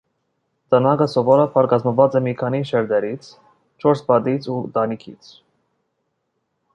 Տնակը 0.75 1.05
սովորաբար 1.11 1.67
կազմված 1.73 2.17
է 2.19 2.21
մի 2.27 2.33
քանի 2.39 2.61
շերտերից 2.69 3.29
(չորս 3.85 4.01
«պատից» 4.09 4.49
ու 4.55 4.59
տանիքից)։ 4.79 5.33